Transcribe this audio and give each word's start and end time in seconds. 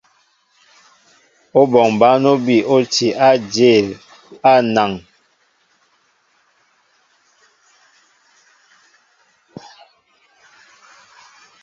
Óbɔŋ 1.59 1.89
bǎn 1.99 2.21
óbi 2.33 2.55
ó 2.75 2.77
tí 2.93 3.07
á 3.25 3.29
ajěl 3.35 3.85
á 4.51 4.53
anaŋ. 4.59 4.91